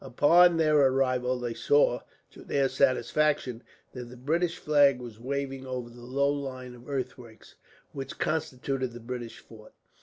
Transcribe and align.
Upon 0.03 0.57
their 0.57 0.77
arrival 0.79 1.37
they 1.39 1.53
saw, 1.53 1.99
to 2.31 2.41
their 2.43 2.69
satisfaction, 2.69 3.61
that 3.93 4.05
the 4.05 4.17
British 4.17 4.57
flag 4.57 4.97
was 4.99 5.19
waving 5.19 5.67
over 5.67 5.91
the 5.91 6.01
low 6.01 6.29
line 6.31 6.73
of 6.73 6.89
earthworks, 6.89 7.53
which 7.91 8.17
constitute 8.17 8.81
the 8.91 8.99
British 8.99 9.37
fort. 9.37 9.73